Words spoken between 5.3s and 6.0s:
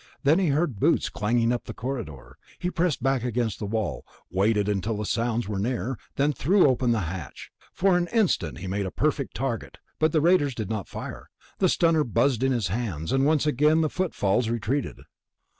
were near,